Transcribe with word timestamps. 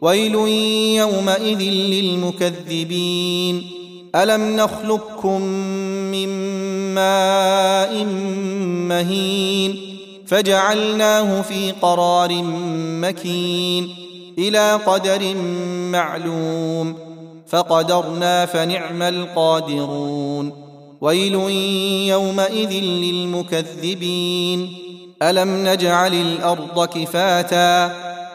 ويل 0.00 0.34
يومئذ 0.96 1.62
للمكذبين. 1.70 3.62
ألم 4.14 4.56
نخلقكم 4.56 5.42
من 6.12 6.28
ماء 6.94 8.04
مهين 8.88 9.76
فجعلناه 10.26 11.42
في 11.42 11.72
قرار 11.82 12.42
مكين 13.02 13.88
إلى 14.38 14.80
قدر 14.86 15.34
معلوم 15.92 16.94
فقدرنا 17.48 18.46
فنعم 18.46 19.02
القادرون. 19.02 20.52
ويل 21.00 21.34
يومئذ 22.08 22.72
للمكذبين. 22.82 24.72
ألم 25.22 25.68
نجعل 25.68 26.14
الأرض 26.14 26.84
كفاتا 26.84 28.08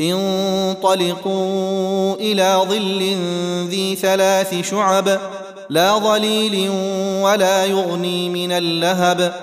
انطلقوا 0.00 1.34
إلى 2.14 2.62
ظل 2.68 3.16
ذي 3.68 3.96
ثلاث 3.96 4.70
شعب 4.70 5.20
لا 5.70 5.98
ظليل 5.98 6.70
ولا 7.22 7.64
يغني 7.64 8.28
من 8.28 8.52
اللهب. 8.52 9.34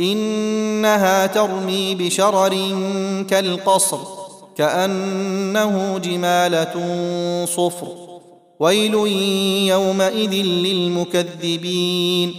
إنها 0.00 1.26
ترمي 1.26 1.94
بشرر 1.94 2.56
كالقصر 3.30 3.98
كأنه 4.56 5.98
جمالة 5.98 6.74
صفر. 7.44 7.88
ويل 8.60 8.94
يومئذ 9.68 10.32
للمكذبين. 10.44 12.34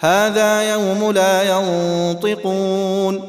هذا 0.00 0.72
يوم 0.72 1.12
لا 1.12 1.42
ينطقون 1.42 3.22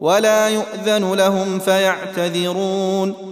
ولا 0.00 0.48
يؤذن 0.48 1.14
لهم 1.14 1.58
فيعتذرون. 1.58 3.31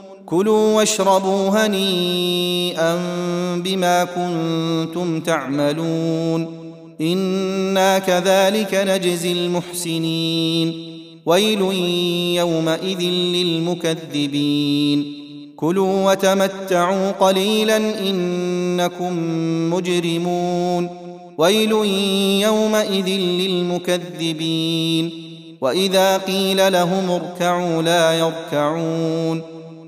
كلوا 0.31 0.75
واشربوا 0.75 1.49
هنيئا 1.49 2.99
بما 3.55 4.03
كنتم 4.03 5.19
تعملون. 5.19 6.47
إنا 7.01 7.99
كذلك 7.99 8.73
نجزي 8.73 9.31
المحسنين. 9.31 10.73
ويل 11.25 11.61
يومئذ 12.37 13.01
للمكذبين. 13.35 15.13
كلوا 15.55 16.11
وتمتعوا 16.11 17.11
قليلا 17.11 17.77
إنكم 17.77 19.13
مجرمون. 19.73 20.89
ويل 21.37 21.71
يومئذ 22.41 23.07
للمكذبين. 23.07 25.11
وإذا 25.61 26.17
قيل 26.17 26.73
لهم 26.73 27.11
اركعوا 27.11 27.81
لا 27.81 28.13
يركعون. 28.13 29.41